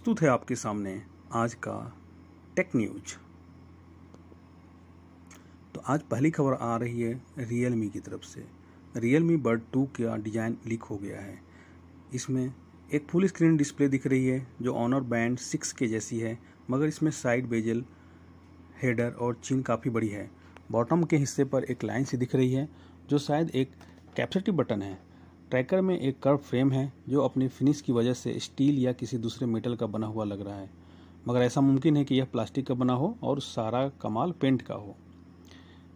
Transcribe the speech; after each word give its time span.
प्रस्तुत 0.00 0.20
है 0.22 0.28
आपके 0.28 0.54
सामने 0.56 0.92
आज 1.34 1.54
का 1.54 1.72
टेक 2.56 2.68
न्यूज़ 2.76 3.14
तो 5.74 5.80
आज 5.86 6.02
पहली 6.02 6.30
खबर 6.30 6.52
आ 6.54 6.76
रही 6.76 7.00
है 7.00 7.12
रियल 7.40 7.74
मी 7.74 7.88
की 7.88 8.00
तरफ़ 8.00 8.22
से। 8.22 8.44
रियल 8.96 9.22
मी 9.22 9.36
बर्ड 9.38 9.62
टू 9.72 9.84
का 9.98 10.16
डिज़ाइन 10.16 10.56
लीक 10.66 10.82
हो 10.82 10.96
गया 10.96 11.20
है। 11.20 11.38
इसमें 12.14 12.52
एक 12.94 13.06
फुल 13.10 13.26
स्क्रीन 13.26 13.56
डिस्प्ले 13.56 13.88
दिख 13.88 14.06
रही 14.06 14.26
है, 14.26 14.46
जो 14.62 14.74
ऑनर 14.74 15.00
बैंड 15.02 15.38
सिक्स 15.38 15.72
के 15.72 15.88
जैसी 15.88 16.20
है, 16.20 16.38
मगर 16.70 16.86
इसमें 16.86 17.10
साइड 17.10 17.48
बेजल 17.48 17.84
हेडर 18.82 19.10
और 19.10 19.40
चिन 19.44 19.62
काफ़ी 19.62 19.90
बड़ी 19.90 20.08
है। 20.08 20.28
बॉटम 20.70 21.04
के 21.04 21.16
हिस्से 21.16 21.44
पर 21.44 21.64
एक 21.66 21.84
लाइन 21.84 22.04
सी 22.04 22.16
दिख 22.16 22.34
रही 22.34 22.52
है, 22.52 22.68
जो 23.10 23.18
शायद 23.18 23.50
एक 23.50 23.74
कैपेसिटी 24.16 24.52
बटन 24.52 24.82
है। 24.82 24.98
ट्रैकर 25.50 25.80
में 25.80 26.00
एक 26.00 26.20
कर्व 26.22 26.36
फ्रेम 26.36 26.72
है, 26.72 26.92
जो 27.08 27.22
अपनी 27.22 27.48
फिनिश 27.48 27.80
की 27.80 27.92
वजह 27.92 28.12
से 28.12 28.38
स्टील 28.38 28.78
या 28.78 28.92
किसी 28.92 29.18
दूसरे 29.18 29.46
मेटल 29.46 29.76
का 29.76 29.86
बना 29.86 30.06
हुआ 30.06 30.24
लग 30.24 30.40
रहा 30.40 30.56
है। 30.56 30.70
मगर 31.28 31.40
ऐसा 31.40 31.60
मुमकिन 31.60 31.96
है 31.96 32.04
कि 32.04 32.14
यह 32.14 32.24
प्लास्टिक 32.24 32.66
का 32.66 32.74
बना 32.74 32.92
हो 32.92 33.18
और 33.22 33.40
सारा 33.40 33.88
कमाल 33.88 34.32
पेंट 34.32 34.62
का 34.62 34.74
हो। 34.74 34.96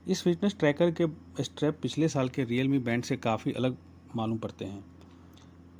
इस 0.08 0.22
फिटनेस 0.22 0.56
ट्रैकर 0.58 0.90
के 0.90 1.06
स्ट्रैप 1.42 1.78
पिछले 1.82 2.08
साल 2.08 2.28
के 2.28 2.44
रियल 2.44 2.68
मी 2.68 2.78
बैंड 2.78 3.02
से 3.02 3.16
काफ़ी 3.16 3.52
अलग 3.52 3.76
मालूम 4.16 4.38
पड़ते 4.38 4.64
हैं। 4.64 4.84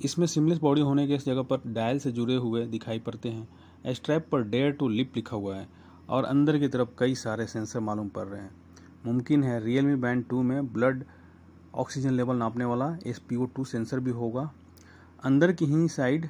इसमें 0.05 0.27
सिमलेस 0.27 0.57
बॉडी 0.57 0.81
होने 0.81 1.07
के 1.07 1.13
इस 1.13 1.25
जगह 1.25 1.41
पर 1.41 1.61
डायल 1.67 1.99
से 1.99 2.11
जुड़े 2.11 2.35
हुए 2.35 2.65
दिखाई 2.65 2.99
पड़ते 2.99 3.29
हैं। 3.29 3.47
स्ट्रैप 3.93 4.27
पर 4.31 4.43
डेयर 4.43 4.71
टू 4.71 4.87
लिप 4.87 5.11
लिखा 5.15 5.35
हुआ 5.35 5.55
है 5.55 5.67
और 6.09 6.23
अंदर 6.23 6.59
की 6.59 6.67
तरफ़ 6.67 6.89
कई 6.99 7.15
सारे 7.15 7.47
सेंसर 7.47 7.79
मालूम 7.79 8.09
पड़ 8.09 8.25
रहे 8.25 8.41
हैं। 8.41 8.51
मुमकिन 9.05 9.43
है 9.43 9.63
रियल 9.65 9.85
मी 9.85 9.95
बैंड 9.95 10.25
टू 10.27 10.41
में 10.43 10.73
ब्लड 10.73 11.03
ऑक्सीजन 11.75 12.11
लेवल 12.11 12.35
नापने 12.35 12.65
वाला 12.65 12.85
S 13.05 13.19
P 13.19 13.35
O 13.35 13.45
two 13.45 13.63
sensor 13.63 13.99
भी 13.99 14.11
होगा। 14.11 14.49
अंदर 15.23 15.51
की 15.51 15.65
ही 15.65 15.87
साइड 15.87 16.27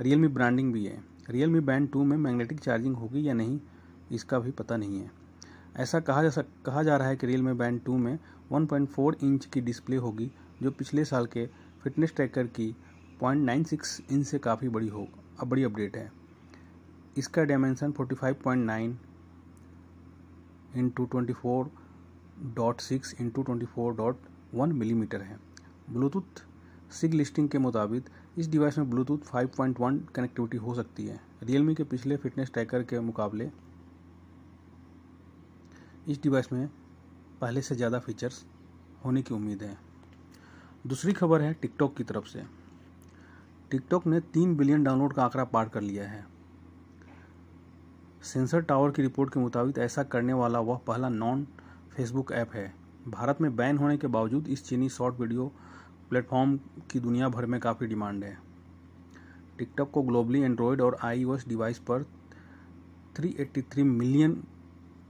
रियल 0.00 0.18
मी 0.18 0.28
ब्रांडिंग 0.28 0.72
भी 0.72 0.84
है। 0.86 1.02
रियल 1.30 1.50
मी 1.50 1.60
बैंड 1.60 1.90
टू 1.90 2.04
में 2.04 2.16
मैग्नेटिक 2.16 2.60
चार्जिंग 2.60 2.94
होगी 2.96 3.26
या 3.28 3.34
नहीं, 3.34 3.58
इसका 4.12 4.38
भी 4.38 4.50
पता 4.50 4.76
नहीं 4.76 5.00
है। 5.00 5.10
ऐसा 5.76 6.00
कहा 6.00 6.22
जा 6.22 6.42
कहा 6.66 6.82
जा 6.82 6.96
रहा 6.96 7.08
है 7.08 7.16
कि 7.16 7.26
रियल 7.26 7.42
मी 7.42 7.52
बैंड 7.52 7.80
टू 7.84 7.96
में 7.98 8.18
1.4 8.52 9.14
इंच 9.24 9.44
की 9.44 9.60
डिस्प्ले 9.60 9.96
होगी, 9.96 10.30
जो 10.62 10.70
पिछले 10.70 11.04
साल 11.04 11.26
के 11.26 11.46
फिटनेस 11.82 12.14
ट्रैकर 12.16 12.46
की 12.46 12.74
0.96 13.22 14.00
इंच 14.10 14.26
से 14.26 14.38
काफ़ी 14.38 14.68
बड़ी 14.68 14.88
हो, 14.88 15.06
अब 15.40 15.48
बड़ी 15.48 15.62
अपडेट 15.62 15.96
है। 15.96 16.10
इसका 17.18 17.44
dimension 17.44 17.92
45.9 17.92 18.96
into 20.76 21.04
twenty 21.04 21.32
four 21.32 21.70
dot 22.56 22.80
six 22.80 23.14
into 23.20 23.42
twenty 23.42 23.66
four 23.66 23.94
dot 23.94 24.16
one 24.54 24.72
millimeter 24.72 25.22
है। 25.22 25.38
ब्लूटूथ 25.90 26.42
सिग 26.92 27.14
लिस्टिंग 27.14 27.48
के 27.48 27.58
मुताबिक 27.58 28.08
इस 28.38 28.48
डिवाइस 28.48 28.78
में 28.78 28.90
ब्लूटूथ 28.90 29.18
5.1 29.26 30.00
कनेक्टिविटी 30.14 30.56
हो 30.56 30.74
सकती 30.74 31.06
है। 31.06 31.20
रियलमी 31.42 31.74
के 31.74 31.84
पिछले 31.84 32.16
फिटनेस 32.16 32.50
ट्रैकर 32.52 32.82
के 32.82 33.00
मुकाबले 33.00 33.50
इस 36.08 36.22
डिवाइस 36.22 36.52
में 36.52 36.68
पहले 37.40 37.62
से 37.62 37.74
ज़्यादा 37.74 37.98
फीचर्स 37.98 38.44
होने 39.04 39.22
की 39.22 39.34
उम्मीद 39.34 39.62
है। 39.62 39.76
दूसरी 40.86 41.12
खबर 41.12 41.42
है 41.42 41.52
टिकटॉक 41.52 41.96
की 41.96 42.04
तरफ़ 42.04 42.26
से। 42.26 42.42
टिकटॉक 43.70 44.06
ने 44.06 44.20
तीन 44.32 44.56
बिलियन 44.56 44.84
डाउनलोड 44.84 45.12
का 45.12 45.24
आंकड़ा 45.24 45.44
पार 45.44 45.68
कर 45.68 45.80
लिया 45.80 46.08
है। 46.08 46.24
सेंसर 48.22 48.60
टावर 48.60 48.90
की 48.90 49.02
रिपोर्ट 49.02 49.32
के 49.34 49.40
मुताबिक 49.40 49.78
ऐसा 49.78 50.02
करने 50.04 50.32
वाला 50.32 50.60
वह 50.60 50.76
पहला 50.76 51.08
नॉन 51.08 51.46
फेसबुक 51.96 52.32
ऐप 52.32 52.52
है। 52.54 52.81
भारत 53.08 53.40
में 53.40 53.54
बैन 53.56 53.78
होने 53.78 53.96
के 53.96 54.06
बावजूद 54.06 54.48
इस 54.48 54.64
चीनी 54.64 54.88
शॉर्ट 54.88 55.20
वीडियो 55.20 55.46
प्लेटफॉर्म 56.10 56.56
की 56.90 57.00
दुनिया 57.00 57.28
भर 57.28 57.46
में 57.46 57.58
काफ़ी 57.60 57.86
डिमांड 57.86 58.24
है। 58.24 58.36
टिकटॉक 59.58 59.90
को 59.90 60.02
ग्लोबली 60.02 60.40
एंड्रॉयड 60.40 60.80
और 60.80 60.96
आईओएस 61.04 61.46
डिवाइस 61.48 61.78
पर 61.80 62.02
383 63.16 63.82
मिलियन, 63.82 64.42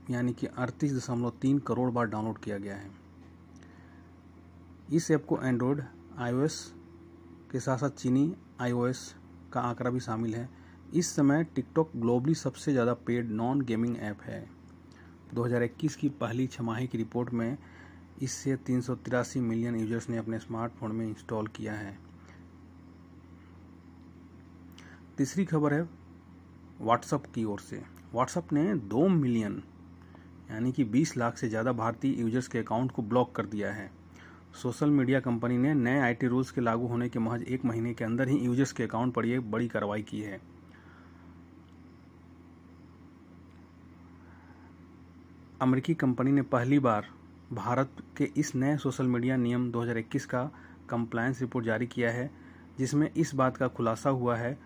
यानी 0.09 0.33
कि 0.33 0.47
अड़तीस 0.47 0.95
दशमलव 0.95 1.33
तीन 1.41 1.59
करोड़ 1.59 1.89
बार 1.91 2.05
डाउनलोड 2.05 2.37
किया 2.37 2.57
गया 2.57 2.75
है। 2.75 2.89
इस 4.93 5.11
ऐप 5.11 5.25
को 5.25 5.39
एंड्रॉयड 5.43 5.81
आई 6.17 6.47
के 7.51 7.59
साथ 7.59 7.77
साथ 7.77 7.89
चीनी, 7.89 8.33
आईओएस 8.61 9.13
का 9.53 9.61
आंकड़ा 9.61 9.91
भी 9.91 9.99
शामिल 9.99 10.35
है। 10.35 10.49
इस 10.93 11.15
समय 11.15 11.43
टिकटॉक 11.55 11.91
ग्लोबली 11.95 12.35
सबसे 12.35 12.71
ज़्यादा 12.71 12.93
पेड 12.93 13.31
नॉन 13.31 13.61
गेमिंग 13.61 13.97
ऐप 13.97 14.21
है। 14.21 14.43
2021 15.33 15.95
की 15.95 16.09
पहली 16.09 16.47
छमाही 16.47 16.87
की 16.87 16.97
रिपोर्ट 16.97 17.33
में 17.33 17.57
इससे 18.21 18.55
तीन 18.57 18.81
सौ 18.81 18.95
तिरासी 18.95 19.39
मिलियन 19.41 19.75
यूज़र्स 19.75 20.09
ने 20.09 20.17
अपने 20.17 20.39
स्मार्टफ़ोन 20.39 20.91
में 20.91 21.05
इंस्टॉल 21.07 21.47
किया 21.47 21.73
है। 21.73 21.97
तीसरी 25.17 25.45
खबर 25.45 25.73
है 25.73 25.81
व्हाट्सअप 26.81 27.25
की 27.25 27.43
ओर 27.43 27.59
से। 27.59 27.81
व्हाट्सअप 28.13 28.53
ने 28.53 28.73
दो 28.75 29.07
मिलियन, 29.07 29.61
यानी 30.51 30.71
कि 30.71 30.83
20 30.85 31.15
लाख 31.17 31.37
से 31.37 31.49
ज़्यादा 31.49 31.71
भारतीय 31.73 32.19
यूज़र्स 32.21 32.47
के 32.47 32.59
अकाउंट 32.59 32.91
को 32.91 33.01
ब्लॉक 33.01 33.35
कर 33.35 33.45
दिया 33.45 33.71
है। 33.73 33.89
सोशल 34.53 34.89
मीडिया 34.89 35.19
कंपनी 35.19 35.57
ने 35.57 35.73
नए 35.73 35.99
आईटी 35.99 36.27
रूल्स 36.27 36.51
के 36.51 36.61
लागू 36.61 36.87
होने 36.87 37.09
के 37.09 37.19
महज 37.19 37.43
एक 37.43 37.65
महीने 37.65 37.93
के 37.93 38.05
अंदर 38.05 38.29
ही 38.29 38.37
यूज़र्स 38.37 38.71
के 38.71 38.83
अकाउंट 38.83 39.13
पर 39.13 39.25
यह 39.25 39.39
बड़ी 39.41 39.67
कार्रवाई 39.67 40.01
की 40.01 40.21
है। 40.21 40.39
अमेरिकी 45.61 45.93
कंपनी 45.95 46.31
ने 46.31 46.41
पहली 46.43 46.79
बार 46.79 47.07
भारत 47.53 48.03
के 48.17 48.29
इस 48.37 48.53
नए 48.55 48.77
सोशल 48.77 49.07
मीडिया 49.07 49.35
नियम 49.37 49.71
2021 49.71 50.25
का 50.25 50.43
कंप्लायंस 50.89 51.41
रिपोर्ट 51.41 51.65
जारी 51.65 51.87
किया 51.87 52.11
है, 52.11 52.29
जिसमें 52.77 53.09
इस 53.13 53.33
बात 53.35 53.57
का 53.57 53.67
खुलासा 53.67 54.09
हुआ 54.09 54.35
है। 54.35 54.57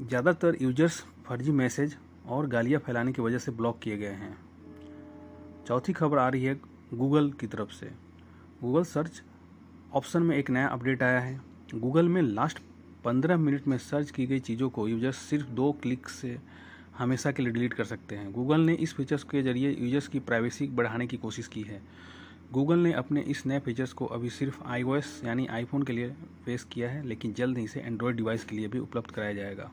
ज़्यादातर 0.00 0.56
यूज़र्स 0.62 1.04
फर्जी 1.26 1.52
मैसेज 1.52 1.96
और 2.28 2.46
गालियाँ 2.46 2.80
फैलाने 2.80 3.12
की 3.12 3.22
वजह 3.22 3.38
से 3.38 3.52
ब्लॉक 3.52 3.78
किए 3.78 3.96
गए 3.98 4.12
हैं। 4.14 4.36
चौथी 5.66 5.92
खबर 5.92 6.18
आ 6.18 6.28
रही 6.28 6.44
है 6.44 6.54
गूगल 6.94 7.30
की 7.30 7.46
तरफ़ 7.46 7.70
से। 7.70 7.90
गूगल 8.62 8.84
सर्च 8.84 9.22
ऑप्शन 9.92 10.22
में 10.22 10.36
एक 10.36 10.50
नया 10.50 10.66
अपडेट 10.68 11.02
आया 11.02 11.20
है। 11.20 11.40
गूगल 11.74 12.08
में 12.08 12.22
लास्ट 12.22 12.58
पंद्रह 13.04 13.36
मिनट 13.36 13.68
में 13.68 13.76
सर्च 13.78 14.10
की 14.10 14.26
गई 14.26 14.38
चीज़ों 14.40 14.68
को 14.70 14.88
यूज़र्स 14.88 15.16
सिर्फ़ 15.18 15.46
दो 15.50 15.70
क्लिक 15.72 16.08
से 16.08 16.38
हमेशा 17.00 17.30
के 17.32 17.42
लिए 17.42 17.52
डिलीट 17.52 17.72
कर 17.72 17.84
सकते 17.84 18.16
हैं। 18.16 18.32
गूगल 18.32 18.60
ने 18.60 18.72
इस 18.74 18.94
फीचर्स 18.94 19.22
के 19.24 19.42
ज़रिए 19.42 19.70
यूज़र्स 19.70 20.08
की 20.08 20.18
प्राइवेसी 20.20 20.66
बढ़ाने 20.68 21.06
की 21.06 21.16
कोशिश 21.16 21.46
की 21.48 21.62
है। 21.62 21.80
गूगल 22.52 22.78
ने 22.78 22.92
अपने 22.92 23.20
इस 23.20 23.44
नए 23.46 23.58
फीचर्स 23.58 23.92
को 23.92 24.06
अभी 24.06 24.30
सिर्फ़ 24.30 24.62
आई 24.64 24.82
यानी 25.24 25.46
आईफोन 25.46 25.82
के 25.82 25.92
लिए 25.92 26.08
पेश 26.46 26.66
किया 26.72 26.90
है, 26.90 27.06
लेकिन 27.06 27.32
जल्द 27.32 27.58
ही 27.58 27.64
इसे 27.64 27.80
एंड्रॉयड 27.80 28.16
डिवाइस 28.16 28.44
के 28.44 28.56
लिए 28.56 28.68
भी 28.68 28.78
उपलब्ध 28.78 29.10
कराया 29.10 29.32
जाएगा। 29.32 29.70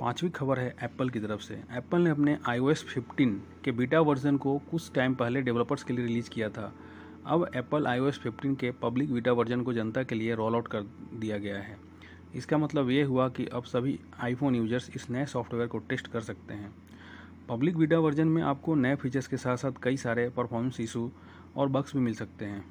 पांचवी 0.00 0.30
खबर 0.30 0.58
है 0.58 0.74
एप्पल 0.82 1.08
की 1.10 1.20
तरफ़ 1.20 1.40
से। 1.40 1.62
एप्पल 1.72 2.00
ने 2.00 2.10
अपने 2.10 2.34
ओ 2.34 2.72
15 2.74 3.40
के 3.64 3.72
बीटा 3.72 4.00
वर्जन 4.00 4.36
को 4.36 4.58
कुछ 4.70 4.92
टाइम 4.92 5.14
पहले 5.14 5.42
डेवलपर्स 5.42 5.82
के 5.82 5.92
लिए 5.92 6.06
रिलीज़ 6.06 6.30
किया 6.30 6.48
था। 6.48 6.72
अब 7.26 7.50
एप्पल 7.56 7.86
ओ 7.98 8.10
15 8.10 8.54
के 8.54 8.70
पब्लिक 8.82 9.12
बीटा 9.12 9.32
वर्जन 9.32 9.62
को 9.62 9.72
जनता 9.72 10.02
के 10.02 10.14
लिए 10.14 10.34
रोल 10.34 10.54
आउट 10.54 10.68
कर 10.68 10.82
दिया 11.14 11.38
गया 11.38 11.58
है। 11.58 11.87
इसका 12.34 12.58
मतलब 12.58 12.90
ये 12.90 13.02
हुआ 13.02 13.28
कि 13.28 13.46
अब 13.46 13.64
सभी 13.64 13.98
आईफोन 14.20 14.54
यूज़र्स 14.54 14.90
इस 14.96 15.08
नए 15.10 15.26
सॉफ्टवेयर 15.26 15.68
को 15.68 15.78
टेस्ट 15.88 16.06
कर 16.06 16.20
सकते 16.20 16.54
हैं। 16.54 16.72
पब्लिक 17.48 17.76
बीटा 17.76 17.98
वर्जन 17.98 18.28
में 18.28 18.42
आपको 18.42 18.74
नए 18.74 18.96
फीचर्स 18.96 19.26
के 19.26 19.36
साथ 19.36 19.56
साथ 19.56 19.82
कई 19.82 19.96
सारे 19.96 20.28
परफॉर्मेंस 20.28 20.80
इशू 20.80 21.10
और 21.56 21.68
बग्स 21.68 21.94
भी 21.96 22.02
मिल 22.02 22.14
सकते 22.14 22.44
हैं। 22.44 22.64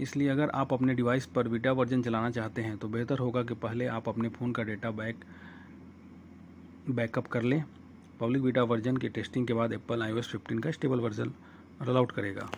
इसलिए 0.00 0.28
अगर 0.28 0.50
आप 0.50 0.72
अपने 0.72 0.94
डिवाइस 0.94 1.26
पर 1.26 1.48
बीटा 1.48 1.72
वर्जन 1.72 2.02
चलाना 2.02 2.30
चाहते 2.30 2.62
हैं 2.62 2.76
तो 2.78 2.88
बेहतर 2.88 3.18
होगा 3.18 3.42
कि 3.42 3.54
पहले 3.54 3.86
आप 3.86 4.08
अपने 4.08 4.28
फ़ोन 4.28 4.52
का 4.52 4.62
डेटा 4.62 4.90
बैक 4.92 5.24
बैकअप 6.90 7.26
कर 7.26 7.42
लें। 7.42 7.62
पब्लिक 8.20 8.42
बीटा 8.42 8.62
वर्जन 8.62 8.96
की 8.96 9.08
टेस्टिंग 9.08 9.46
के 9.46 9.52
बाद 9.52 9.72
एप्पल 9.72 10.02
आई 10.02 10.12
ओ 10.12 10.20
का 10.52 10.70
स्टेबल 10.70 11.00
वर्जन 11.00 11.32
रोल 11.82 11.96
आउट 11.96 12.12
करेगा। 12.12 12.48